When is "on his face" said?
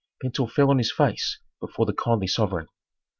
0.71-1.37